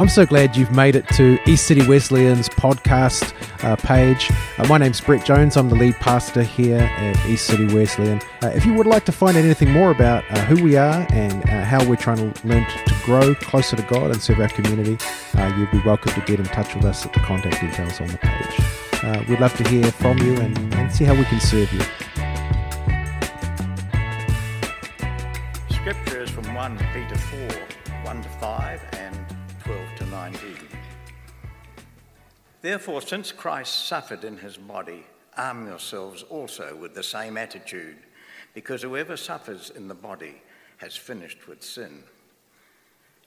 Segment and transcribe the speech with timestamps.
[0.00, 4.30] I'm so glad you've made it to East City Wesleyan's podcast uh, page.
[4.56, 5.56] Uh, my name's Brett Jones.
[5.56, 8.20] I'm the lead pastor here at East City Wesleyan.
[8.40, 11.04] Uh, if you would like to find out anything more about uh, who we are
[11.10, 14.48] and uh, how we're trying to learn to grow closer to God and serve our
[14.48, 14.96] community,
[15.34, 18.06] uh, you'd be welcome to get in touch with us at the contact details on
[18.06, 19.28] the page.
[19.28, 22.07] we'd love to hear from you and, and see how we can serve you.
[32.60, 37.98] Therefore, since Christ suffered in his body, arm yourselves also with the same attitude,
[38.54, 40.42] because whoever suffers in the body
[40.78, 42.02] has finished with sin.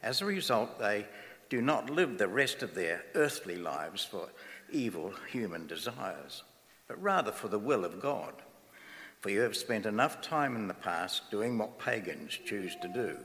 [0.04, 1.06] As a result, they
[1.50, 4.30] do not live the rest of their earthly lives for
[4.72, 6.44] evil human desires,
[6.88, 8.34] but rather for the will of God.
[9.22, 13.18] For you have spent enough time in the past doing what pagans choose to do,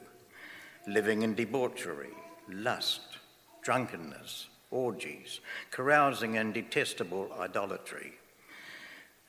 [0.86, 2.10] living in debauchery
[2.48, 3.18] lust,
[3.62, 8.12] drunkenness, orgies, carousing, and detestable idolatry.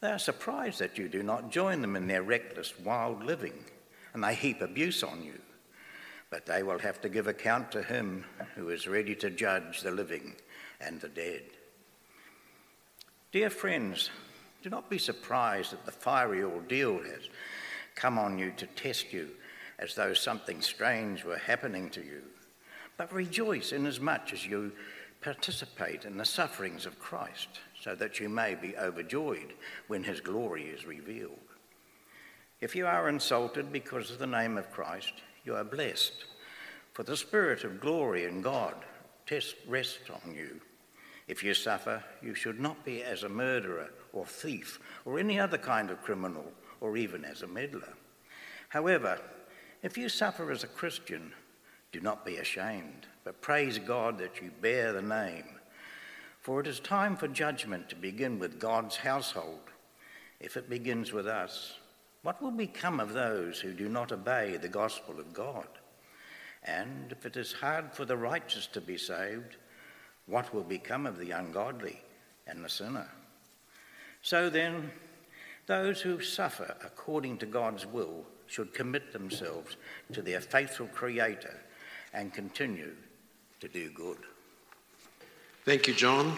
[0.02, 3.66] They are surprised that you do not join them in their reckless, wild living,
[4.14, 5.40] and they heap abuse on you.
[6.30, 9.92] But they will have to give account to him who is ready to judge the
[9.92, 10.36] living
[10.82, 11.44] and the dead.
[13.32, 14.10] Dear friends,
[14.62, 17.30] do not be surprised that the fiery ordeal has
[17.96, 19.30] come on you to test you
[19.80, 22.22] as though something strange were happening to you.
[22.98, 24.72] But rejoice inasmuch as you
[25.22, 29.54] participate in the sufferings of Christ, so that you may be overjoyed
[29.88, 31.40] when his glory is revealed.
[32.60, 35.14] If you are insulted because of the name of Christ,
[35.46, 36.26] you are blessed,
[36.94, 38.76] for the Spirit of glory in God
[39.68, 40.62] rests on you.
[41.28, 45.58] If you suffer, you should not be as a murderer or thief or any other
[45.58, 47.94] kind of criminal or even as a meddler.
[48.70, 49.20] However,
[49.84, 51.34] if you suffer as a Christian,
[51.92, 55.44] do not be ashamed, but praise God that you bear the name.
[56.40, 59.60] For it is time for judgment to begin with God's household.
[60.40, 61.74] If it begins with us,
[62.22, 65.68] what will become of those who do not obey the gospel of God?
[66.64, 69.58] And if it is hard for the righteous to be saved,
[70.26, 72.00] what will become of the ungodly
[72.48, 73.10] and the sinner?
[74.22, 74.90] So then,
[75.66, 79.76] those who suffer according to God's will should commit themselves
[80.14, 81.60] to their faithful Creator
[82.14, 82.94] and continue
[83.60, 84.18] to do good.
[85.66, 86.36] Thank you, John.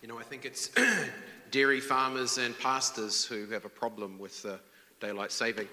[0.00, 0.70] You know, I think it's
[1.50, 4.56] dairy farmers and pastors who have a problem with uh,
[5.00, 5.68] daylight saving.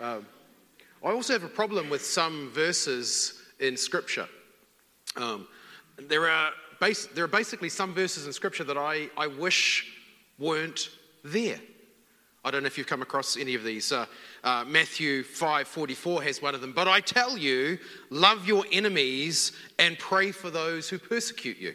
[0.00, 0.26] Um,
[1.04, 4.28] I also have a problem with some verses in Scripture.
[5.16, 5.46] Um,
[5.98, 9.86] there, are bas- there are basically some verses in Scripture that I, I wish
[10.38, 10.88] weren't
[11.22, 11.60] there.
[12.44, 13.92] I don't know if you've come across any of these.
[13.92, 14.06] Uh,
[14.42, 16.72] uh, Matthew 5:44 has one of them.
[16.72, 17.78] But I tell you,
[18.08, 21.74] love your enemies and pray for those who persecute you.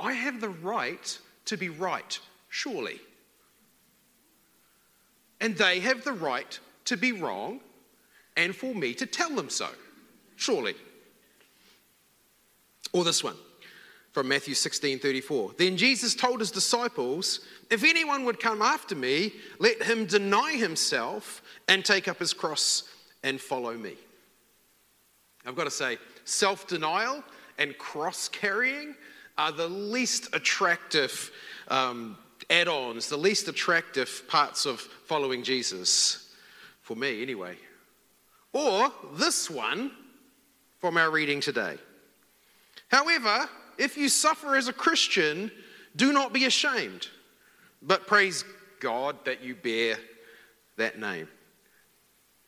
[0.00, 2.18] I have the right to be right,
[2.48, 3.00] surely.
[5.40, 7.60] And they have the right to be wrong
[8.36, 9.68] and for me to tell them so,
[10.36, 10.74] surely.
[12.92, 13.36] Or this one
[14.14, 15.54] from Matthew 16 34.
[15.58, 21.42] Then Jesus told his disciples, If anyone would come after me, let him deny himself
[21.68, 22.84] and take up his cross
[23.24, 23.94] and follow me.
[25.44, 27.24] I've got to say, self denial
[27.58, 28.94] and cross carrying
[29.36, 31.32] are the least attractive
[31.66, 32.16] um,
[32.50, 36.32] add ons, the least attractive parts of following Jesus,
[36.82, 37.56] for me anyway.
[38.52, 39.90] Or this one
[40.78, 41.78] from our reading today.
[42.88, 43.48] However,
[43.78, 45.50] if you suffer as a Christian,
[45.96, 47.08] do not be ashamed,
[47.82, 48.44] but praise
[48.80, 49.96] God that you bear
[50.76, 51.28] that name.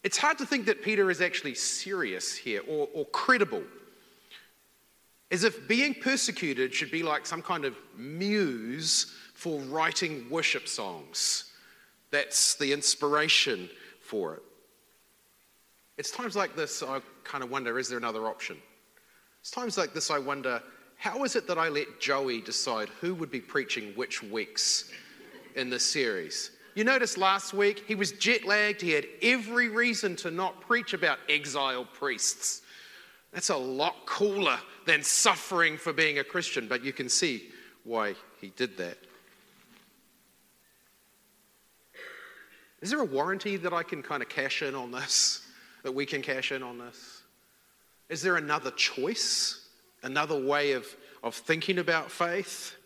[0.03, 3.63] It's hard to think that Peter is actually serious here or, or credible.
[5.31, 11.53] As if being persecuted should be like some kind of muse for writing worship songs.
[12.11, 13.69] That's the inspiration
[14.01, 14.43] for it.
[15.99, 18.57] It's times like this I kind of wonder is there another option?
[19.41, 20.63] It's times like this I wonder
[20.97, 24.91] how is it that I let Joey decide who would be preaching which weeks
[25.55, 26.51] in this series?
[26.75, 28.83] You notice last week he was jet lagged.
[28.83, 32.63] He had every reason to not preach about exile priests.
[33.33, 37.49] That's a lot cooler than suffering for being a Christian, but you can see
[37.85, 38.99] why he did that.
[42.81, 45.47] Is there a warranty that I can kind of cash in on this?
[45.83, 47.23] That we can cash in on this?
[48.09, 49.66] Is there another choice?
[50.07, 50.87] Another way of,
[51.23, 52.77] of thinking about faith.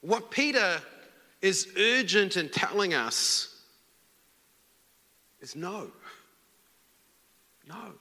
[0.00, 0.80] What Peter
[1.42, 3.54] is urgent in telling us
[5.40, 5.90] is no.
[7.68, 7.92] No.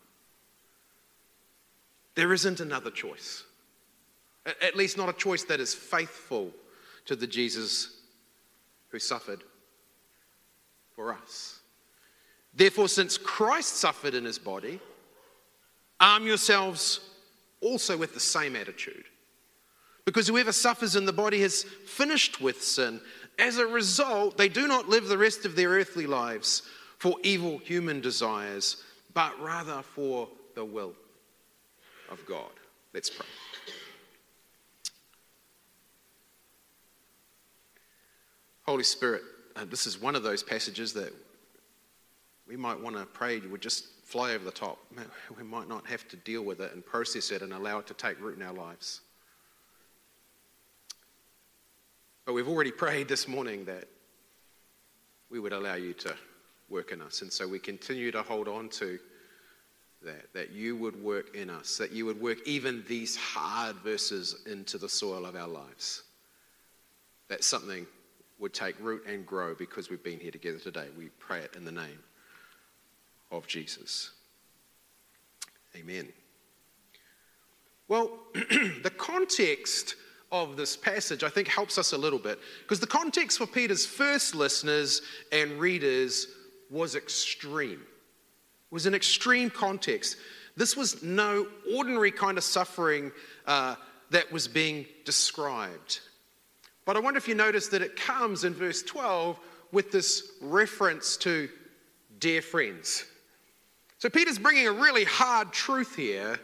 [2.15, 3.43] There isn't another choice.
[4.45, 6.51] At least, not a choice that is faithful
[7.05, 7.99] to the Jesus
[8.89, 9.43] who suffered
[10.95, 11.59] for us.
[12.53, 14.79] Therefore, since Christ suffered in his body,
[15.99, 16.99] arm yourselves
[17.61, 19.05] also with the same attitude.
[20.05, 23.01] Because whoever suffers in the body has finished with sin.
[23.39, 26.63] As a result, they do not live the rest of their earthly lives
[26.97, 28.83] for evil human desires,
[29.13, 30.93] but rather for the will
[32.09, 32.49] of God.
[32.93, 33.25] Let's pray.
[38.65, 39.21] Holy Spirit,
[39.55, 41.13] uh, this is one of those passages that
[42.47, 44.79] we might want to pray you would just fly over the top.
[45.37, 47.93] We might not have to deal with it and process it and allow it to
[47.93, 49.01] take root in our lives.
[52.25, 53.89] But we've already prayed this morning that
[55.29, 56.15] we would allow you to
[56.69, 57.21] work in us.
[57.21, 58.97] And so we continue to hold on to
[60.03, 64.37] that, that you would work in us, that you would work even these hard verses
[64.45, 66.03] into the soil of our lives.
[67.27, 67.85] That something
[68.39, 70.87] would take root and grow because we've been here together today.
[70.97, 71.99] We pray it in the name
[73.31, 74.11] of Jesus.
[75.75, 76.07] Amen.
[77.87, 79.95] Well, the context
[80.31, 83.85] of this passage, I think, helps us a little bit because the context for Peter's
[83.85, 85.01] first listeners
[85.31, 86.27] and readers
[86.69, 87.81] was extreme.
[87.81, 90.17] It was an extreme context.
[90.57, 93.11] This was no ordinary kind of suffering
[93.45, 93.75] uh,
[94.09, 96.01] that was being described.
[96.83, 99.39] But I wonder if you notice that it comes in verse 12
[99.71, 101.49] with this reference to
[102.19, 103.05] dear friends.
[103.99, 106.39] So Peter's bringing a really hard truth here,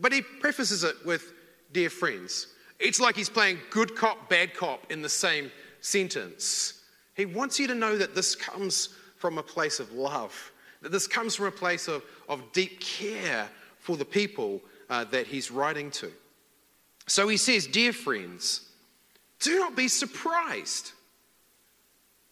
[0.00, 1.32] but he prefaces it with
[1.72, 2.48] dear friends.
[2.78, 5.50] It's like he's playing good cop, bad cop in the same
[5.80, 6.82] sentence.
[7.14, 10.52] He wants you to know that this comes from a place of love,
[10.82, 13.48] that this comes from a place of, of deep care
[13.78, 14.60] for the people
[14.90, 16.10] uh, that he's writing to.
[17.06, 18.68] So he says, Dear friends,
[19.40, 20.92] do not be surprised.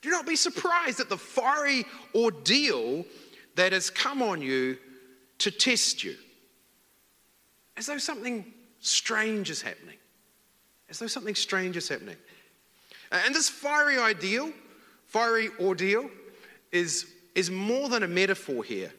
[0.02, 1.84] Do not be surprised at the fiery
[2.14, 3.04] ordeal
[3.56, 4.78] that has come on you
[5.38, 6.14] to test you.
[7.76, 8.44] As though something
[8.80, 9.96] strange is happening
[10.88, 12.16] as though something strange is happening.
[13.10, 14.52] And this fiery ideal,
[15.06, 16.10] fiery ordeal,
[16.72, 18.92] is, is more than a metaphor here.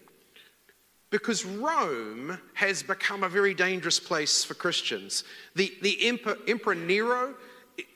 [1.10, 5.24] Because Rome has become a very dangerous place for Christians.
[5.56, 7.36] The, the Emperor, Emperor Nero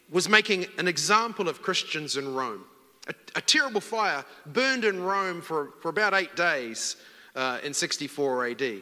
[0.09, 2.63] was making an example of Christians in Rome.
[3.07, 6.97] A, a terrible fire burned in Rome for, for about eight days
[7.35, 8.81] uh, in 64 AD.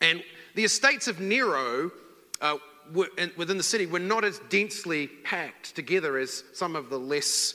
[0.00, 0.22] And
[0.54, 1.90] the estates of Nero
[2.40, 2.56] uh,
[2.92, 7.54] within the city were not as densely packed together as some of the less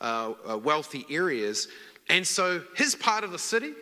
[0.00, 1.68] uh, uh, wealthy areas.
[2.08, 3.72] And so his part of the city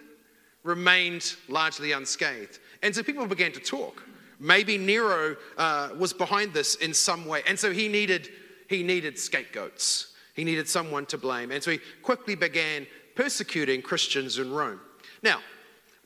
[0.63, 2.61] remained largely unscathed.
[2.83, 4.03] And so people began to talk.
[4.39, 7.43] Maybe Nero uh, was behind this in some way.
[7.47, 8.29] And so he needed,
[8.69, 10.12] he needed scapegoats.
[10.35, 11.51] He needed someone to blame.
[11.51, 14.81] And so he quickly began persecuting Christians in Rome.
[15.23, 15.41] Now,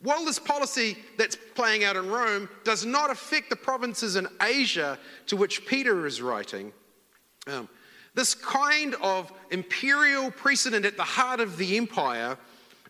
[0.02, 4.98] while this policy that's playing out in Rome does not affect the provinces in Asia
[5.26, 6.72] to which Peter is writing,
[7.46, 7.68] um,
[8.14, 12.36] this kind of imperial precedent at the heart of the empire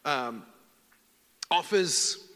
[0.05, 0.43] um,
[1.51, 2.29] offers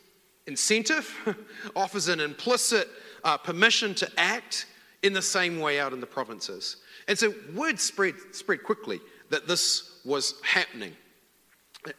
[0.47, 1.15] incentive,
[1.77, 2.89] offers an implicit
[3.25, 4.67] uh, permission to act
[5.03, 6.77] in the same way out in the provinces.
[7.11, 9.01] And so word spread, spread quickly
[9.31, 10.93] that this was happening,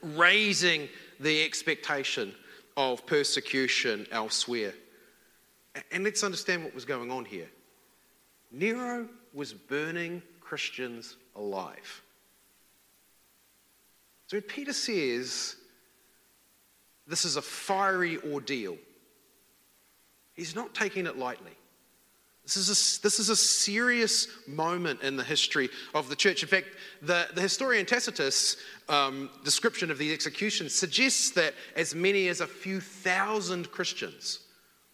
[0.02, 0.88] raising
[1.20, 2.34] the expectation
[2.78, 4.74] of persecution elsewhere.
[5.92, 7.50] And let's understand what was going on here.
[8.54, 12.02] Nero was burning Christians alive.
[14.28, 15.58] So Peter says
[17.06, 18.78] this is a fiery ordeal,
[20.36, 21.58] he's not taking it lightly.
[22.44, 26.42] This is, a, this is a serious moment in the history of the church.
[26.42, 26.68] In fact,
[27.02, 28.58] the, the historian Tacitus'
[28.90, 34.40] um, description of the execution suggests that as many as a few thousand Christians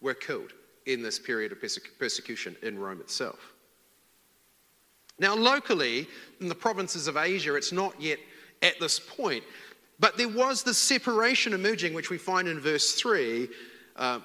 [0.00, 0.52] were killed
[0.86, 1.58] in this period of
[1.98, 3.54] persecution in Rome itself.
[5.18, 6.06] Now, locally,
[6.40, 8.18] in the provinces of Asia, it's not yet
[8.62, 9.42] at this point,
[9.98, 13.48] but there was the separation emerging, which we find in verse 3.
[13.96, 14.20] Uh,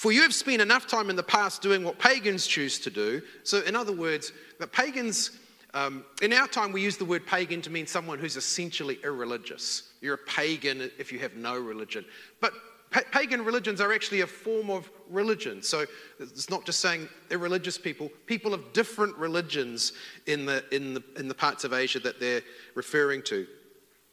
[0.00, 3.20] for you have spent enough time in the past doing what pagans choose to do.
[3.42, 5.32] So, in other words, the pagans,
[5.74, 9.92] um, in our time, we use the word pagan to mean someone who's essentially irreligious.
[10.00, 12.06] You're a pagan if you have no religion.
[12.40, 12.54] But
[12.90, 15.62] pa- pagan religions are actually a form of religion.
[15.62, 15.84] So,
[16.18, 19.92] it's not just saying irreligious people, people of different religions
[20.24, 22.40] in the, in the, in the parts of Asia that they're
[22.74, 23.46] referring to.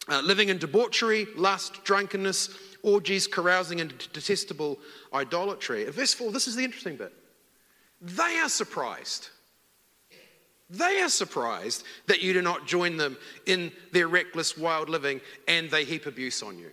[0.09, 2.49] uh, living in debauchery, lust, drunkenness,
[2.83, 4.79] orgies, carousing, and detestable
[5.13, 5.85] idolatry.
[5.85, 7.13] In verse 4, this is the interesting bit.
[8.01, 9.29] They are surprised.
[10.69, 15.69] They are surprised that you do not join them in their reckless, wild living and
[15.69, 16.71] they heap abuse on you.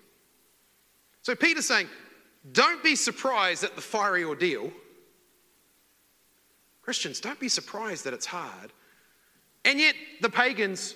[1.22, 1.88] So Peter's saying,
[2.52, 4.72] don't be surprised at the fiery ordeal.
[6.82, 8.72] Christians, don't be surprised that it's hard.
[9.64, 10.94] And yet, the pagans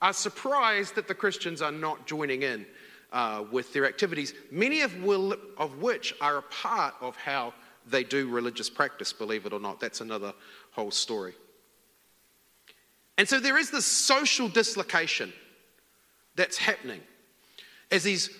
[0.00, 2.64] are surprised that the Christians are not joining in
[3.12, 7.54] uh, with their activities, many of, will, of which are a part of how
[7.86, 9.80] they do religious practice, believe it or not.
[9.80, 10.34] That's another
[10.72, 11.34] whole story.
[13.16, 15.32] And so there is this social dislocation
[16.36, 17.00] that's happening
[17.90, 18.30] as these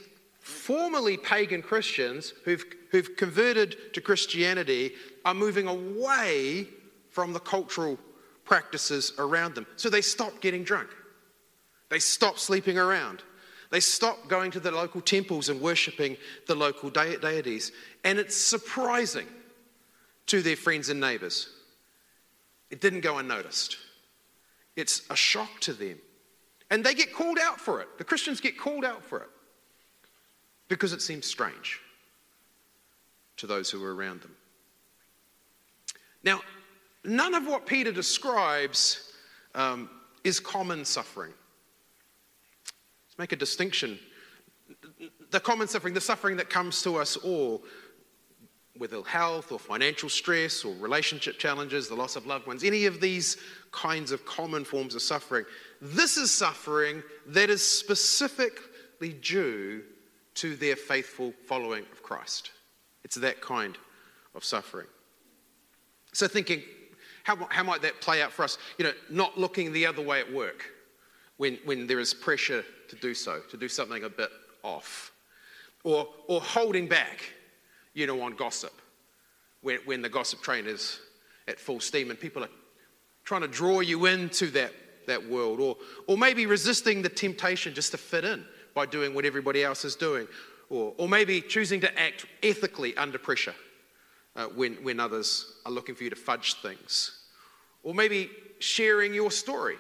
[0.41, 4.93] formerly pagan Christians who've, who've converted to Christianity
[5.25, 6.69] are moving away
[7.11, 7.99] from the cultural
[8.45, 9.67] practices around them.
[9.77, 10.89] So they stop getting drunk,
[11.89, 13.23] they stop sleeping around,
[13.71, 17.73] they stop going to the local temples and worshipping the local de- deities.
[18.05, 19.27] And it's surprising
[20.27, 21.49] to their friends and neighbors.
[22.71, 23.77] It didn't go unnoticed.
[24.77, 25.99] It's a shock to them.
[26.71, 27.89] And they get called out for it.
[27.99, 29.29] The Christians get called out for it
[30.69, 31.81] because it seems strange
[33.39, 34.35] to those who are around them.
[36.23, 36.41] Now,
[37.05, 39.13] none of what Peter describes
[39.55, 39.89] um,
[40.25, 41.33] is common suffering.
[43.19, 43.99] Make a distinction.
[45.31, 47.65] The common suffering, the suffering that comes to us all,
[48.93, 53.01] ill health or financial stress or relationship challenges, the loss of loved ones, any of
[53.01, 53.37] these
[53.73, 55.45] kinds of common forms of suffering.
[55.83, 59.83] This is suffering that is specifically due
[60.35, 62.53] to their faithful following of Christ.
[63.03, 63.77] It's that kind
[64.37, 64.87] of suffering.
[66.13, 66.63] So, thinking,
[67.25, 68.59] how, how might that play out for us?
[68.79, 70.65] You know, not looking the other way at work
[71.37, 74.31] when, when there is pressure to do so, to do something a bit
[74.63, 75.13] off,
[75.85, 77.33] or, or holding back
[77.95, 78.73] you know, on gossip.
[79.61, 81.01] When, when the gossip train is
[81.49, 82.51] at full steam and people are
[83.25, 84.73] trying to draw you into that,
[85.07, 85.77] that world, or,
[86.07, 89.97] or maybe resisting the temptation just to fit in by doing what everybody else is
[89.97, 90.29] doing,
[90.71, 93.55] or, or maybe choosing to act ethically under pressure
[94.37, 97.23] uh, when, when others are looking for you to fudge things,
[97.83, 98.31] or maybe
[98.61, 99.77] sharing your story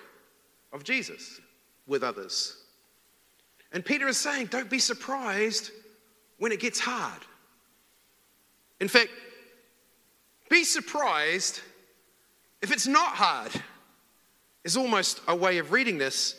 [0.72, 1.40] of Jesus
[1.86, 2.56] with others.
[3.72, 5.70] And Peter is saying, don't be surprised
[6.38, 7.20] when it gets hard.
[8.80, 9.10] In fact,
[10.48, 11.60] be surprised
[12.62, 13.52] if it's not hard,
[14.64, 16.34] is almost a way of reading this.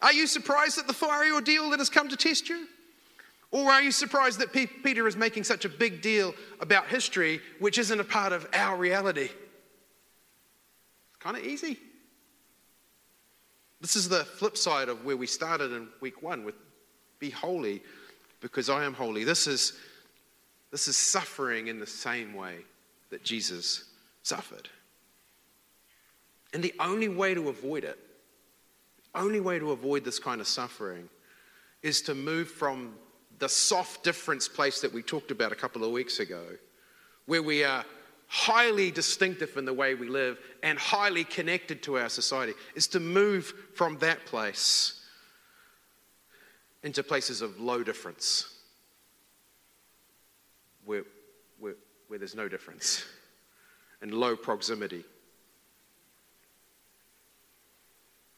[0.00, 2.66] Are you surprised at the fiery ordeal that has come to test you?
[3.50, 7.78] Or are you surprised that Peter is making such a big deal about history, which
[7.78, 9.30] isn't a part of our reality?
[9.30, 11.78] It's kind of easy.
[13.80, 16.54] This is the flip side of where we started in week one with
[17.24, 17.82] be holy
[18.40, 19.24] because I am holy.
[19.24, 19.72] This is
[20.70, 22.56] this is suffering in the same way
[23.10, 23.84] that Jesus
[24.22, 24.68] suffered.
[26.52, 27.98] And the only way to avoid it,
[29.12, 31.08] the only way to avoid this kind of suffering,
[31.82, 32.94] is to move from
[33.38, 36.44] the soft difference place that we talked about a couple of weeks ago,
[37.26, 37.84] where we are
[38.26, 43.00] highly distinctive in the way we live and highly connected to our society, is to
[43.00, 45.00] move from that place
[46.84, 48.46] into places of low difference
[50.84, 51.04] where,
[51.58, 51.74] where,
[52.08, 53.04] where there's no difference
[54.02, 55.02] and low proximity.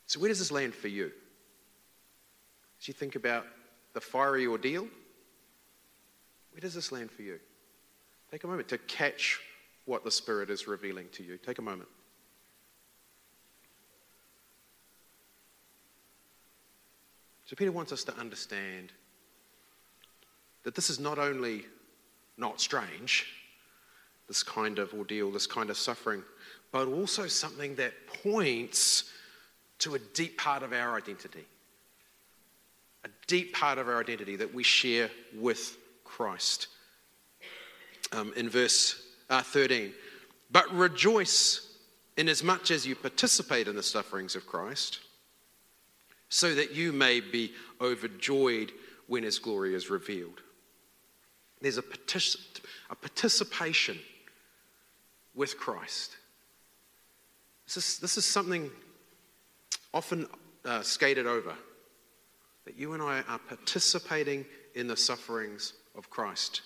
[0.06, 1.10] So, where does this land for you?
[2.80, 3.44] As you think about
[3.92, 4.86] the fiery ordeal,
[6.52, 7.40] where does this land for you?
[8.30, 9.40] Take a moment to catch
[9.86, 11.36] what the Spirit is revealing to you.
[11.36, 11.88] Take a moment.
[17.46, 18.92] So, Peter wants us to understand
[20.64, 21.64] that this is not only
[22.36, 23.26] not strange,
[24.26, 26.22] this kind of ordeal, this kind of suffering,
[26.72, 29.12] but also something that points
[29.78, 31.44] to a deep part of our identity.
[33.04, 36.66] A deep part of our identity that we share with Christ.
[38.12, 39.92] Um, in verse uh, 13,
[40.50, 41.76] but rejoice
[42.16, 45.00] inasmuch as you participate in the sufferings of Christ,
[46.36, 47.50] so that you may be
[47.80, 48.70] overjoyed
[49.06, 50.42] when his glory is revealed.
[51.62, 51.84] There's a,
[52.90, 53.98] a participation
[55.34, 56.14] with Christ.
[57.64, 58.70] This is, this is something
[59.94, 60.26] often
[60.66, 61.54] uh, skated over
[62.66, 66.60] that you and I are participating in the sufferings of Christ.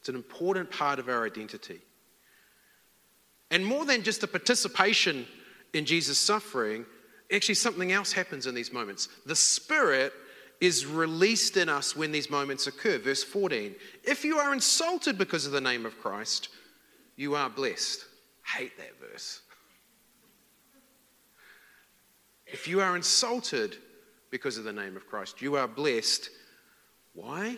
[0.00, 1.80] It's an important part of our identity.
[3.52, 5.24] And more than just a participation
[5.72, 6.84] in Jesus' suffering,
[7.32, 9.08] actually something else happens in these moments.
[9.26, 10.12] The Spirit
[10.60, 12.98] is released in us when these moments occur.
[12.98, 16.48] Verse 14 If you are insulted because of the name of Christ,
[17.16, 18.04] you are blessed.
[18.44, 19.40] Hate that verse.
[22.46, 23.76] If you are insulted
[24.30, 26.30] because of the name of Christ, you are blessed.
[27.14, 27.56] Why?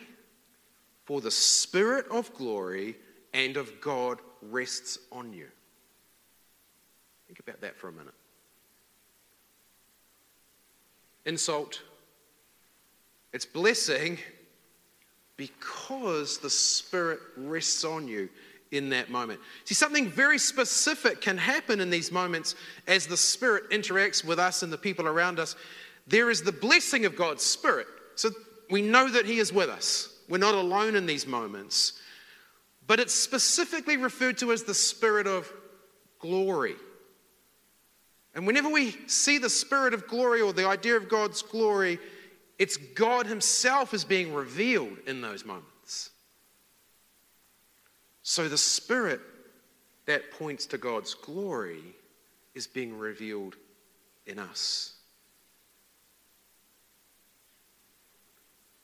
[1.05, 2.97] For the Spirit of glory
[3.33, 5.49] and of God rests on you.
[7.27, 8.15] Think about that for a minute.
[11.27, 11.83] Insult,
[13.33, 14.19] it's blessing
[15.37, 18.29] because the Spirit rests on you
[18.71, 19.41] in that moment.
[19.65, 22.55] See, something very specific can happen in these moments
[22.87, 25.57] as the Spirit interacts with us and the people around us.
[26.07, 27.87] There is the blessing of God's Spirit.
[28.15, 28.31] So
[28.71, 30.09] we know that He is with us.
[30.29, 32.01] We're not alone in these moments.
[32.87, 35.53] But it's specifically referred to as the Spirit of
[36.21, 36.77] glory.
[38.37, 41.99] And whenever we see the Spirit of glory or the idea of God's glory,
[42.59, 46.11] it's God Himself is being revealed in those moments.
[48.23, 49.23] So the Spirit
[50.05, 51.83] that points to God's glory
[52.55, 53.57] is being revealed
[54.27, 54.93] in us.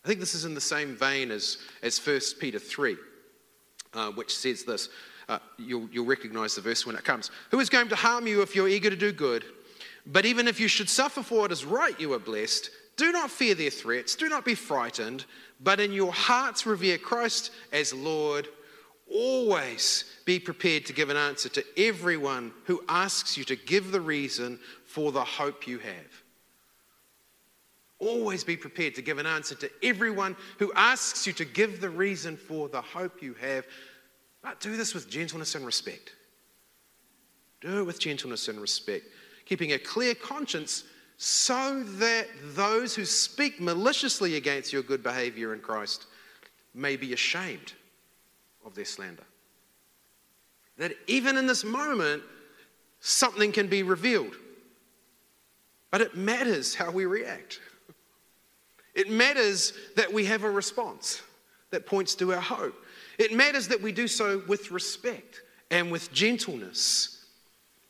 [0.02, 2.96] I think this is in the same vein as, as 1 Peter 3,
[3.92, 4.88] uh, which says this.
[5.32, 7.30] Uh, you'll, you'll recognize the verse when it comes.
[7.52, 9.46] Who is going to harm you if you're eager to do good?
[10.04, 12.68] But even if you should suffer for what is right, you are blessed.
[12.98, 15.24] Do not fear their threats, do not be frightened,
[15.58, 18.46] but in your hearts revere Christ as Lord.
[19.10, 24.02] Always be prepared to give an answer to everyone who asks you to give the
[24.02, 26.22] reason for the hope you have.
[27.98, 31.88] Always be prepared to give an answer to everyone who asks you to give the
[31.88, 33.64] reason for the hope you have.
[34.42, 36.12] But do this with gentleness and respect.
[37.60, 39.06] Do it with gentleness and respect,
[39.46, 40.84] keeping a clear conscience
[41.16, 46.06] so that those who speak maliciously against your good behavior in Christ
[46.74, 47.72] may be ashamed
[48.64, 49.22] of their slander.
[50.78, 52.22] That even in this moment,
[52.98, 54.34] something can be revealed.
[55.92, 57.60] But it matters how we react.
[58.94, 61.22] It matters that we have a response
[61.70, 62.74] that points to our hope.
[63.22, 67.24] It matters that we do so with respect and with gentleness.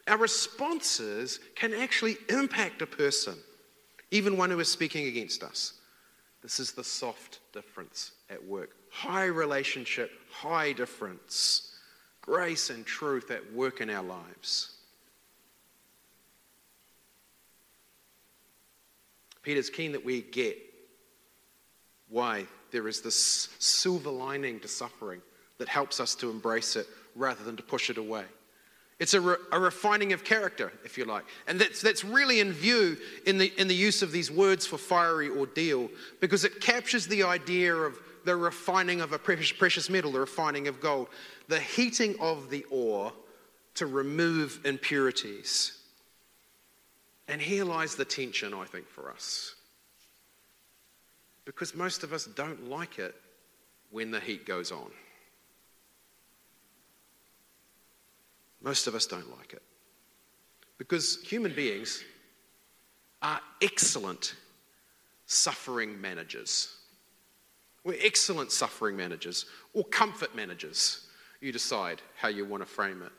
[0.06, 3.36] Our responses can actually impact a person,
[4.10, 5.72] even one who is speaking against us.
[6.42, 8.76] This is the soft difference at work.
[8.90, 11.76] High relationship, high difference.
[12.20, 14.76] Grace and truth at work in our lives.
[19.42, 20.58] Peter's keen that we get
[22.10, 25.22] why there is this silver lining to suffering
[25.58, 28.24] that helps us to embrace it rather than to push it away.
[28.98, 31.24] It's a, re- a, refining of character, if you like.
[31.46, 34.78] And that's, that's really in view in the, in the use of these words for
[34.78, 40.12] fiery ordeal because it captures the idea of the refining of a precious, precious metal,
[40.12, 41.08] the refining of gold,
[41.48, 43.12] the heating of the ore
[43.74, 45.78] to remove impurities.
[47.26, 49.54] And here lies the tension, I think, for us.
[51.44, 53.14] Because most of us don't like it
[53.90, 54.90] when the heat goes on.
[58.62, 59.62] Most of us don't like it.
[60.78, 62.02] Because human beings
[63.20, 64.34] are excellent
[65.26, 66.76] suffering managers.
[67.84, 71.06] We're excellent suffering managers or comfort managers.
[71.40, 73.12] You decide how you want to frame it.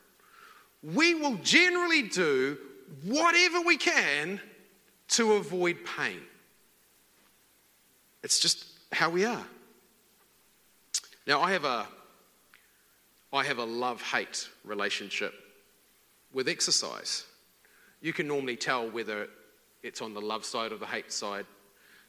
[0.96, 2.58] We will generally do
[3.04, 4.40] whatever we can
[5.10, 6.22] to avoid pain.
[8.24, 9.46] It's just how we are.
[11.28, 11.88] Now, I have a,
[13.32, 15.34] I have a love hate relationship
[16.34, 17.26] with exercise.
[18.02, 19.28] You can normally tell whether
[19.84, 21.46] it's on the love side or the hate side,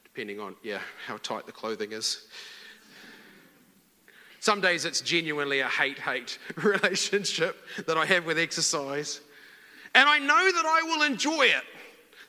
[0.05, 2.27] depending on, yeah, how tight the clothing is.
[4.41, 9.21] Some days it's genuinely a hate hate relationship that I have with exercise.
[9.95, 11.65] And I know that I will enjoy it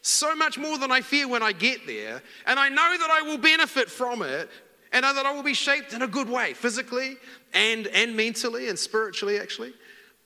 [0.05, 2.21] so much more than I fear when I get there.
[2.45, 4.49] And I know that I will benefit from it
[4.91, 7.17] and that I will be shaped in a good way, physically
[7.53, 9.73] and, and mentally and spiritually, actually,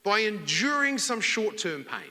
[0.04, 2.10] by enduring some short term pain.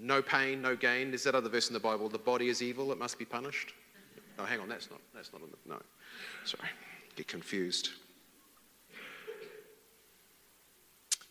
[0.00, 1.12] No pain, no gain.
[1.12, 2.08] Is that other verse in the Bible?
[2.08, 3.74] The body is evil, it must be punished.
[4.38, 5.82] Oh, hang on, that's not, that's not, the, no.
[6.44, 6.68] Sorry,
[7.16, 7.90] get confused.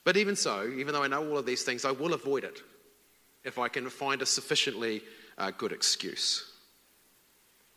[0.04, 2.62] But even so, even though I know all of these things, I will avoid it
[3.48, 5.02] if I can find a sufficiently
[5.38, 6.52] uh, good excuse.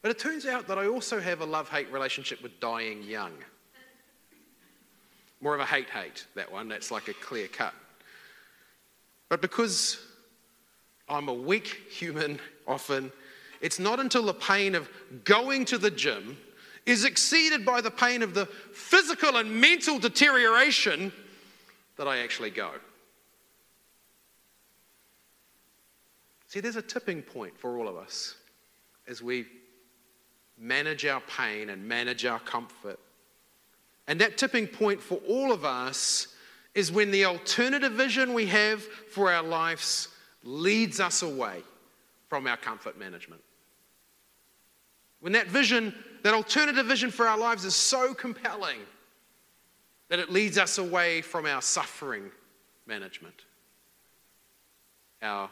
[0.02, 3.32] But it turns out that I also have a love hate relationship with dying young.
[5.40, 6.68] More of a hate hate, that one.
[6.68, 7.72] That's like a clear cut.
[9.28, 9.98] But because
[11.08, 13.12] I'm a weak human often,
[13.60, 14.88] it's not until the pain of
[15.24, 16.36] going to the gym
[16.84, 21.12] is exceeded by the pain of the physical and mental deterioration
[21.96, 22.70] that I actually go.
[26.50, 28.34] See, there's a tipping point for all of us
[29.06, 29.46] as we
[30.58, 32.98] manage our pain and manage our comfort.
[34.08, 36.26] And that tipping point for all of us
[36.74, 40.08] is when the alternative vision we have for our lives
[40.42, 41.62] leads us away
[42.28, 43.42] from our comfort management.
[45.20, 48.80] When that vision, that alternative vision for our lives is so compelling
[50.08, 52.28] that it leads us away from our suffering
[52.88, 53.44] management,
[55.22, 55.48] our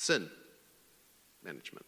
[0.00, 0.30] sin
[1.44, 1.84] management.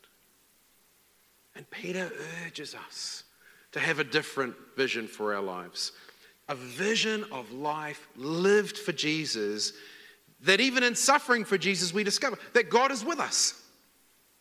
[1.56, 2.10] And Peter
[2.44, 3.24] urges us
[3.72, 5.92] to have a different vision for our lives
[6.48, 9.72] a vision of life lived for Jesus,
[10.42, 13.62] that even in suffering for Jesus, we discover that God is with us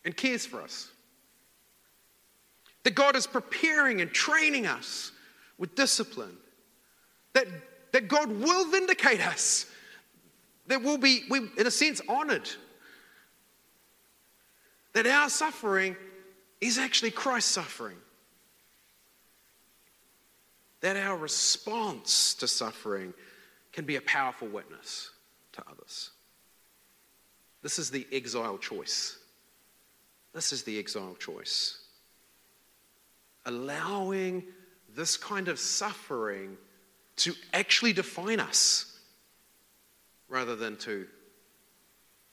[0.03, 0.89] and cares for us.
[2.83, 5.11] That God is preparing and training us
[5.59, 6.35] with discipline.
[7.33, 7.45] That,
[7.93, 9.67] that God will vindicate us.
[10.67, 12.49] That we'll be, we, in a sense, honored.
[14.93, 15.95] That our suffering
[16.59, 17.97] is actually Christ's suffering.
[20.81, 23.13] That our response to suffering
[23.71, 25.11] can be a powerful witness
[25.53, 26.11] to others.
[27.61, 29.17] This is the exile choice.
[30.33, 31.77] This is the exile choice.
[33.45, 34.43] Allowing
[34.95, 36.57] this kind of suffering
[37.17, 38.99] to actually define us
[40.27, 41.05] rather than to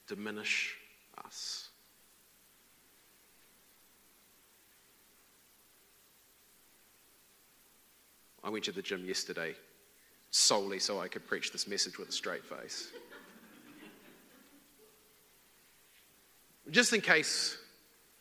[0.07, 0.77] diminish
[1.25, 1.68] us.
[8.49, 9.55] I went to the gym yesterday
[10.31, 12.91] solely so I could preach this message with a straight face.
[16.71, 17.59] Just in case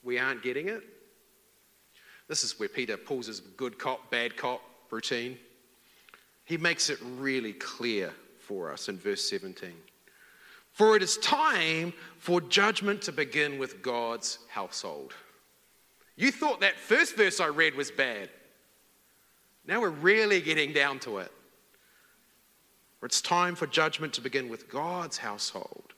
[0.04, 0.84] we aren't getting it,
[2.28, 4.60] this is where Peter pulls his good cop, bad cop
[4.92, 5.38] routine.
[6.44, 9.72] He makes it really clear for us in verse 17.
[10.74, 15.14] For it is time for judgment to begin with God's household.
[16.18, 18.28] You thought that first verse I read was bad.
[19.68, 21.32] Now we're really getting down to it.
[23.04, 25.94] It's time for judgment to begin with God's household.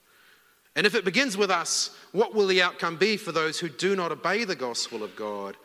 [0.75, 3.95] And if it begins with us, what will the outcome be for those who do
[3.95, 5.57] not obey the gospel of God?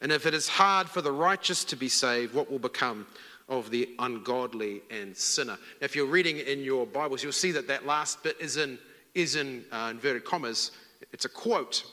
[0.00, 3.06] And if it is hard for the righteous to be saved, what will become
[3.48, 5.58] of the ungodly and sinner?
[5.80, 8.78] Now, if you're reading in your Bibles, you'll see that that last bit is in,
[9.14, 10.72] is in uh, inverted commas.
[11.12, 11.84] It's a quote.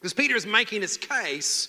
[0.00, 1.68] Because Peter is making his case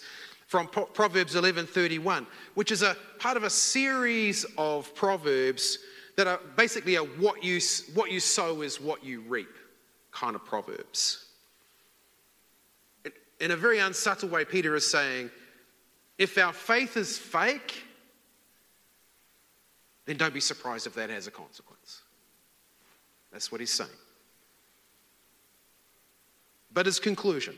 [0.54, 5.80] from Proverbs 11:31, which is a part of a series of proverbs
[6.16, 7.60] that are basically a what you,
[7.96, 9.50] what you sow is what you reap
[10.12, 11.26] kind of proverbs.
[13.40, 15.32] In a very unsubtle way, Peter is saying,
[16.20, 17.74] if our faith is fake,
[20.06, 22.04] then don't be surprised if that has a consequence.
[23.32, 23.90] That's what he's saying.
[26.72, 27.58] But his conclusion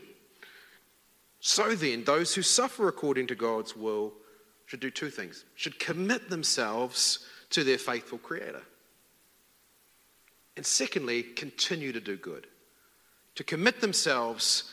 [1.46, 4.12] so then, those who suffer according to God's will
[4.64, 8.62] should do two things should commit themselves to their faithful Creator.
[10.56, 12.48] And secondly, continue to do good.
[13.36, 14.72] To commit themselves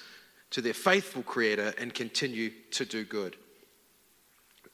[0.49, 3.35] to their faithful Creator and continue to do good.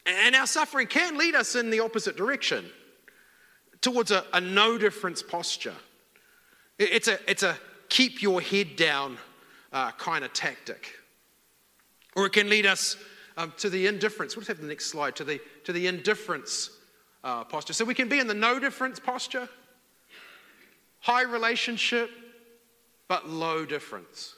[0.06, 2.72] And our suffering can lead us in the opposite direction,
[3.82, 5.76] towards a, a no difference posture.
[6.78, 7.58] It's a, it's a
[7.90, 9.18] keep your head down
[9.74, 10.96] uh, kind of tactic.
[12.16, 12.98] Or it can lead us
[13.38, 14.36] um, to the indifference.
[14.36, 16.72] We'll just have the next slide to the, to the indifference
[17.24, 17.74] uh, posture.
[17.74, 19.48] So we can be in the no difference posture,
[21.00, 22.10] high relationship,
[23.08, 24.36] but low difference.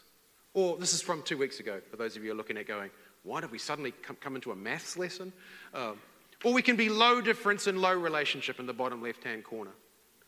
[0.53, 2.67] Or this is from two weeks ago, for those of you who are looking at
[2.67, 2.89] going,
[3.23, 5.31] why did we suddenly come, come into a maths lesson?
[5.73, 5.97] Um,
[6.43, 9.71] or we can be low difference and low relationship in the bottom left hand corner,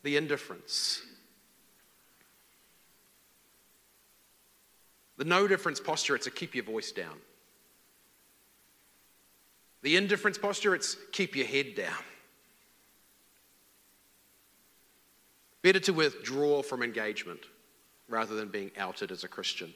[0.03, 1.01] the indifference.
[5.17, 7.17] The no difference posture, it's a keep your voice down.
[9.83, 11.93] The indifference posture, it's keep your head down.
[15.61, 17.41] Better to withdraw from engagement
[18.09, 19.73] rather than being outed as a Christian.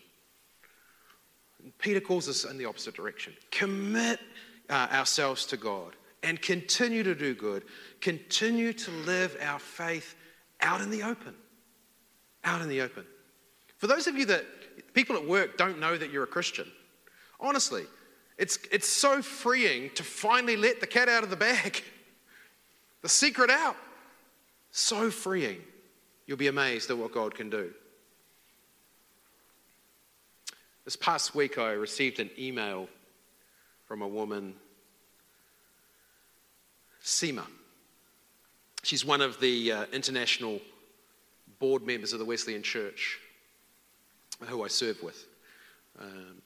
[1.77, 3.33] Peter calls us in the opposite direction.
[3.51, 4.19] Commit
[4.69, 7.63] uh, ourselves to God and continue to do good.
[7.99, 10.15] Continue to live our faith
[10.61, 11.33] out in the open.
[12.43, 13.05] Out in the open.
[13.77, 14.45] For those of you that
[14.93, 16.67] people at work don't know that you're a Christian,
[17.39, 17.83] honestly,
[18.37, 21.83] it's, it's so freeing to finally let the cat out of the bag,
[23.01, 23.75] the secret out.
[24.71, 25.61] So freeing.
[26.27, 27.71] You'll be amazed at what God can do.
[30.85, 32.87] This past week, I received an email
[33.87, 34.53] from a woman,
[37.03, 37.45] Seema.
[38.83, 40.61] She's one of the uh, international
[41.59, 43.19] board members of the Wesleyan Church,
[44.45, 45.25] who I serve with.
[45.99, 46.41] Um,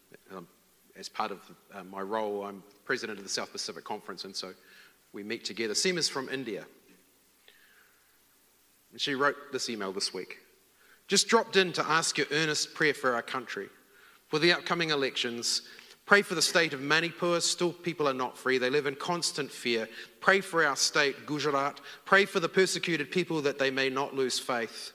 [1.02, 1.40] as part of
[1.74, 4.54] uh, my role, I'm president of the South Pacific Conference, and so
[5.14, 5.74] we meet together.
[5.74, 6.64] Seema's from India.
[8.92, 10.38] And she wrote this email this week.
[11.08, 13.68] Just dropped in to ask your earnest prayer for our country
[14.28, 15.64] for the upcoming elections.
[16.06, 17.40] Pray for the state of Manipur.
[17.40, 18.60] Still, people are not free.
[18.60, 19.90] They live in constant fear.
[20.20, 21.82] Pray for our state, Gujarat.
[22.06, 24.92] Pray for the persecuted people that they may not lose faith.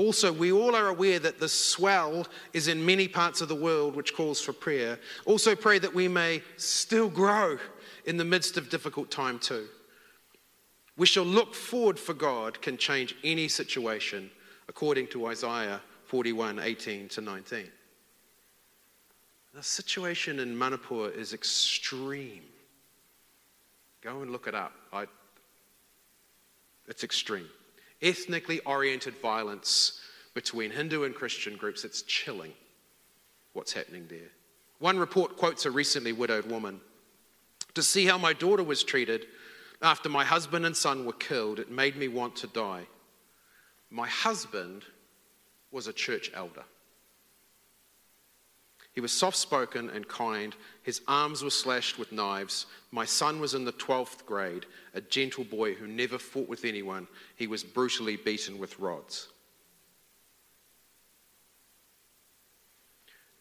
[0.00, 3.94] Also, we all are aware that the swell is in many parts of the world,
[3.94, 4.98] which calls for prayer.
[5.26, 7.58] Also, pray that we may still grow
[8.06, 9.68] in the midst of difficult time, too.
[10.96, 14.30] We shall look forward for God can change any situation,
[14.70, 17.66] according to Isaiah 41 18 to 19.
[19.52, 22.44] The situation in Manipur is extreme.
[24.00, 24.72] Go and look it up.
[24.94, 25.04] I,
[26.88, 27.50] it's extreme.
[28.02, 30.00] Ethnically oriented violence
[30.34, 32.52] between Hindu and Christian groups, it's chilling
[33.52, 34.30] what's happening there.
[34.78, 36.80] One report quotes a recently widowed woman
[37.74, 39.26] To see how my daughter was treated
[39.82, 42.86] after my husband and son were killed, it made me want to die.
[43.90, 44.84] My husband
[45.70, 46.64] was a church elder.
[48.92, 50.54] He was soft spoken and kind.
[50.82, 52.66] His arms were slashed with knives.
[52.90, 57.06] My son was in the 12th grade, a gentle boy who never fought with anyone.
[57.36, 59.28] He was brutally beaten with rods.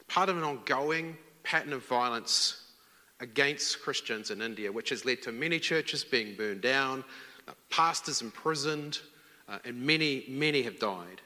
[0.08, 2.64] Part of an ongoing pattern of violence
[3.20, 7.04] against Christians in India, which has led to many churches being burned down,
[7.70, 9.00] pastors imprisoned,
[9.48, 11.22] uh, and many, many have died.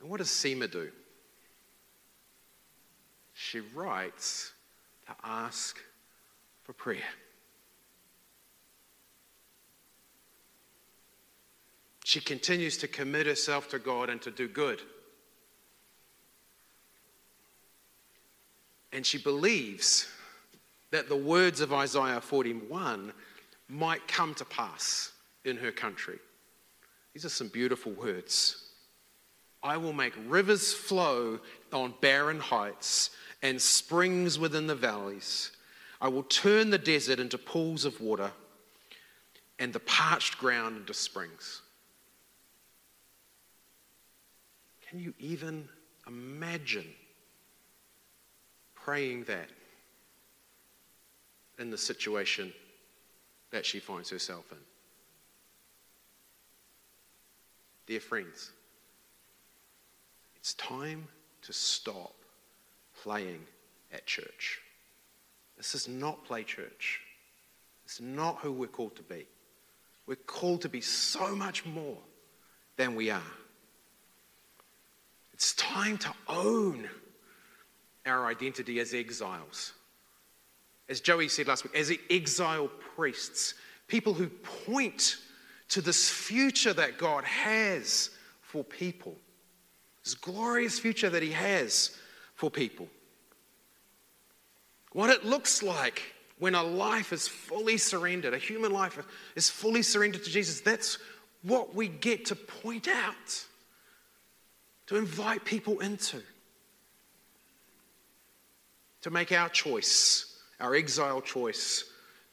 [0.00, 0.90] And what does Seema do?
[3.38, 4.52] She writes
[5.06, 5.78] to ask
[6.64, 7.02] for prayer.
[12.02, 14.80] She continues to commit herself to God and to do good.
[18.90, 20.08] And she believes
[20.90, 23.12] that the words of Isaiah 41
[23.68, 25.12] might come to pass
[25.44, 26.18] in her country.
[27.12, 28.70] These are some beautiful words.
[29.62, 31.40] I will make rivers flow
[31.72, 33.10] on barren heights
[33.42, 35.52] and springs within the valleys.
[36.00, 38.30] I will turn the desert into pools of water
[39.58, 41.62] and the parched ground into springs.
[44.88, 45.68] Can you even
[46.06, 46.86] imagine
[48.74, 49.48] praying that
[51.58, 52.52] in the situation
[53.50, 54.58] that she finds herself in?
[57.86, 58.50] Dear friends,
[60.36, 61.08] it's time
[61.42, 62.14] to stop
[63.06, 63.38] playing
[63.92, 64.58] at church.
[65.56, 67.00] This is not play church.
[67.84, 69.26] It's not who we're called to be.
[70.08, 71.98] We're called to be so much more
[72.76, 73.32] than we are.
[75.32, 76.88] It's time to own
[78.06, 79.72] our identity as exiles.
[80.88, 83.54] As Joey said last week, as exile priests,
[83.86, 84.26] people who
[84.74, 85.18] point
[85.68, 89.14] to this future that God has for people,
[90.02, 91.96] this glorious future that He has
[92.34, 92.88] for people.
[94.96, 96.02] What it looks like
[96.38, 98.98] when a life is fully surrendered, a human life
[99.34, 100.96] is fully surrendered to Jesus, that's
[101.42, 103.44] what we get to point out,
[104.86, 106.22] to invite people into,
[109.02, 111.84] to make our choice, our exile choice,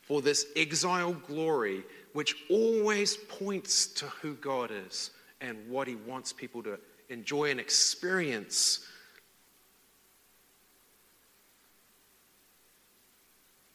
[0.01, 6.31] for this exile glory, which always points to who God is and what He wants
[6.31, 8.87] people to enjoy and experience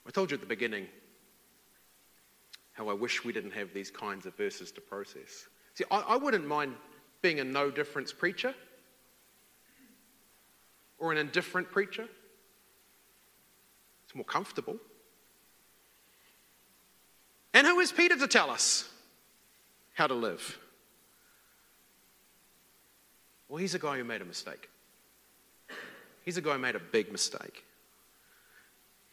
[0.08, 0.86] I told you at the beginning
[2.72, 5.46] how I wish we didn't have these kinds of verses to process.
[5.74, 6.74] See, I, I wouldn't mind
[7.20, 8.54] being a no difference preacher
[10.98, 12.08] or an indifferent preacher.
[14.06, 14.78] It's more comfortable.
[17.52, 18.88] And who is Peter to tell us
[19.92, 20.58] how to live?
[23.48, 24.70] Well, he's a guy who made a mistake.
[26.24, 27.64] He's a guy who made a big mistake.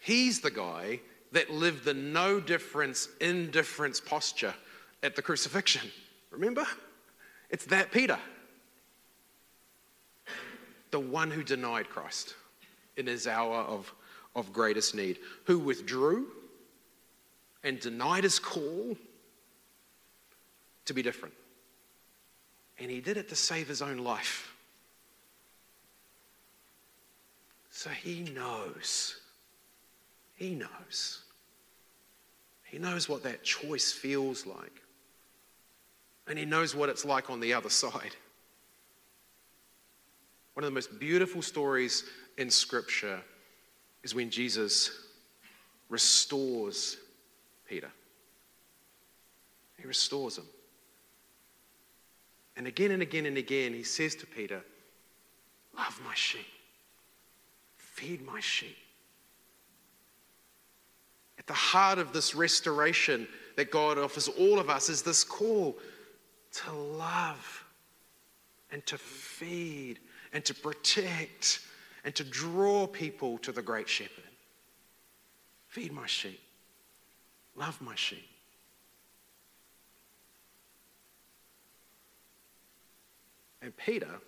[0.05, 0.99] He's the guy
[1.31, 4.53] that lived the no difference, indifference posture
[5.01, 5.89] at the crucifixion.
[6.29, 6.63] Remember?
[7.49, 8.19] It's that Peter,
[10.91, 12.35] the one who denied Christ
[12.97, 13.91] in his hour of,
[14.35, 16.27] of greatest need, who withdrew
[17.63, 18.95] and denied his call
[20.85, 21.33] to be different.
[22.77, 24.55] And he did it to save his own life.
[27.71, 29.19] So he knows.
[30.35, 31.21] He knows.
[32.63, 34.81] He knows what that choice feels like.
[36.27, 38.15] And he knows what it's like on the other side.
[40.55, 42.05] One of the most beautiful stories
[42.37, 43.19] in Scripture
[44.03, 44.91] is when Jesus
[45.89, 46.97] restores
[47.67, 47.91] Peter.
[49.77, 50.45] He restores him.
[52.57, 54.61] And again and again and again, he says to Peter,
[55.77, 56.47] Love my sheep,
[57.75, 58.77] feed my sheep.
[61.45, 65.77] At the heart of this restoration that God offers all of us is this call
[66.53, 67.63] to love
[68.71, 69.99] and to feed
[70.33, 71.59] and to protect
[72.03, 74.23] and to draw people to the great shepherd.
[75.67, 76.41] Feed my sheep,
[77.55, 78.27] love my sheep.
[83.61, 84.19] And Peter,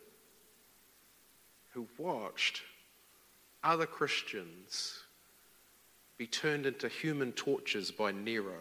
[1.72, 2.62] who watched
[3.64, 5.00] other Christians
[6.18, 8.60] be turned into human torches by Nero,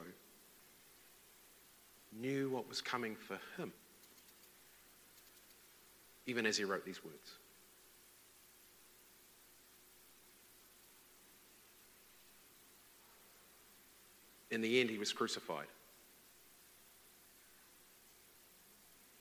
[2.12, 3.72] knew what was coming for him,
[6.26, 7.32] even as he wrote these words.
[14.50, 15.66] In the end, he was crucified.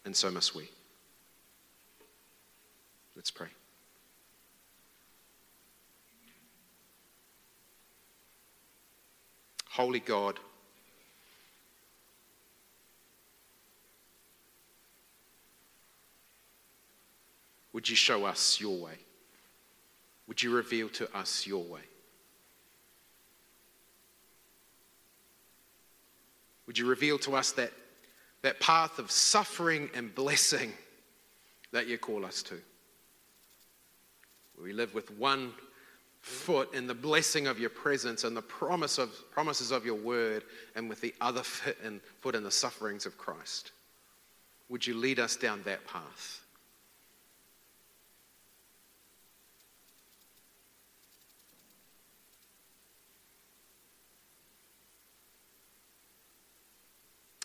[0.05, 0.69] And so must we.
[3.15, 3.47] Let's pray.
[9.75, 10.39] Holy God,
[17.73, 18.93] would you show us your way?
[20.29, 21.81] Would you reveal to us your way?
[26.67, 27.73] Would you reveal to us that,
[28.43, 30.71] that path of suffering and blessing
[31.73, 32.55] that you call us to?
[34.63, 35.51] We live with one
[36.25, 40.43] foot in the blessing of your presence and the promise of, promises of your word,
[40.75, 43.71] and with the other foot in, foot in the sufferings of Christ.
[44.69, 46.41] Would you lead us down that path?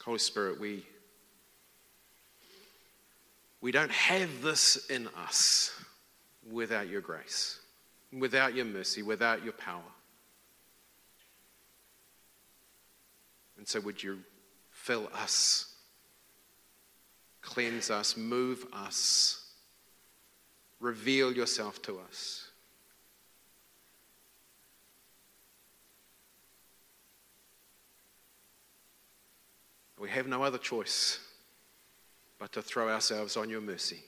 [0.02, 0.86] Holy Spirit, we,
[3.60, 5.78] we don't have this in us
[6.50, 7.59] without your grace,
[8.18, 9.82] without your mercy, without your power.
[13.56, 14.20] And so, would you
[14.70, 15.74] fill us,
[17.42, 19.50] cleanse us, move us,
[20.80, 22.50] reveal yourself to us?
[30.00, 31.20] We have no other choice
[32.38, 34.02] but to throw ourselves on your mercy.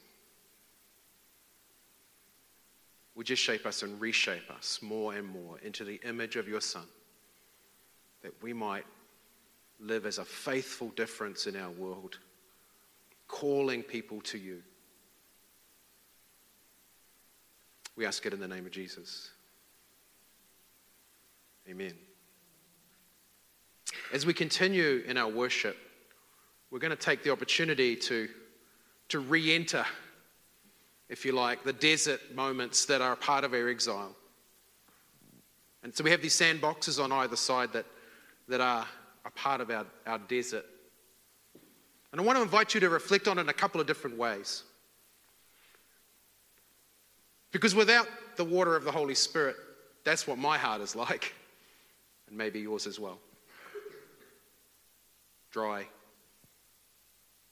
[3.14, 6.60] Would you shape us and reshape us more and more into the image of your
[6.60, 6.86] Son,
[8.22, 8.86] that we might
[9.80, 12.18] live as a faithful difference in our world,
[13.28, 14.62] calling people to you.
[17.96, 19.30] We ask it in the name of Jesus.
[21.68, 21.94] Amen.
[24.12, 25.76] As we continue in our worship,
[26.70, 28.28] we're going to take the opportunity to,
[29.08, 29.84] to re enter
[31.12, 34.16] if you like, the desert moments that are a part of our exile.
[35.82, 37.84] And so we have these sandboxes on either side that,
[38.48, 38.86] that are
[39.26, 40.64] a part of our, our desert.
[42.12, 44.16] And I want to invite you to reflect on it in a couple of different
[44.16, 44.62] ways.
[47.50, 49.56] Because without the water of the Holy Spirit,
[50.04, 51.34] that's what my heart is like,
[52.28, 53.18] and maybe yours as well.
[55.50, 55.84] Dry,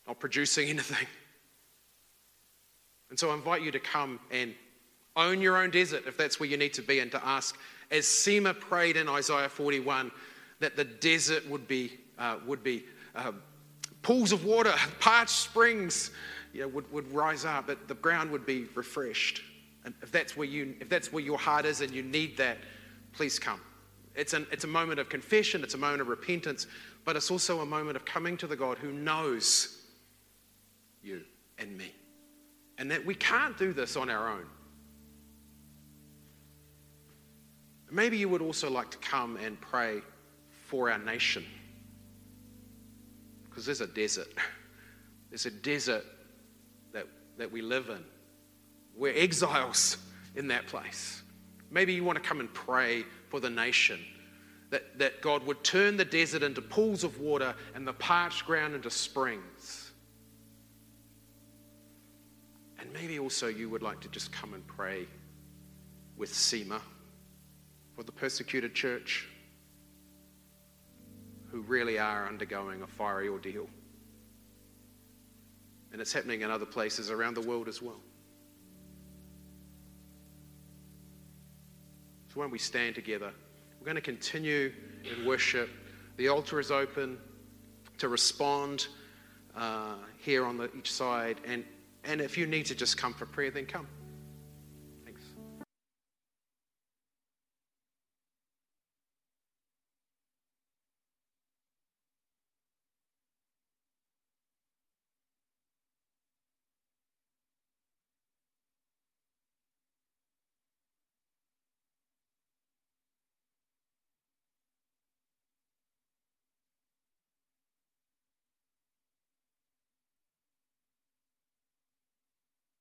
[0.06, 1.06] not producing anything.
[3.10, 4.54] And so I invite you to come and
[5.16, 7.58] own your own desert if that's where you need to be, and to ask,
[7.90, 10.10] as Sema prayed in Isaiah 41,
[10.60, 12.84] that the desert would be, uh, would be
[13.16, 13.32] uh,
[14.02, 16.12] pools of water, parched springs
[16.52, 19.42] you know, would, would rise up, that the ground would be refreshed.
[19.84, 22.58] And if that's, where you, if that's where your heart is and you need that,
[23.12, 23.60] please come.
[24.14, 26.66] It's, an, it's a moment of confession, it's a moment of repentance,
[27.04, 29.82] but it's also a moment of coming to the God who knows
[31.02, 31.22] you
[31.58, 31.92] and me
[32.80, 34.46] and that we can't do this on our own.
[37.90, 40.00] Maybe you would also like to come and pray
[40.66, 41.44] for our nation.
[43.44, 44.28] Because there's a desert.
[45.28, 46.04] There's a desert
[46.92, 47.06] that,
[47.38, 48.02] that we live in.
[48.96, 49.96] We're exiles
[50.34, 51.22] in that place.
[51.70, 54.00] Maybe you want to come and pray for the nation.
[54.70, 58.74] That, that God would turn the desert into pools of water and the parched ground
[58.74, 59.79] into springs.
[62.80, 65.06] And maybe also you would like to just come and pray
[66.16, 66.80] with SEMA,
[67.94, 69.28] for the persecuted church
[71.50, 73.68] who really are undergoing a fiery ordeal.
[75.92, 78.00] And it's happening in other places around the world as well.
[82.32, 83.32] So when we stand together,
[83.78, 84.72] we're going to continue
[85.04, 85.68] in worship.
[86.16, 87.18] The altar is open
[87.98, 88.86] to respond
[89.56, 91.38] uh, here on the, each side.
[91.44, 91.64] And,
[92.04, 93.86] and if you need to just come for prayer, then come.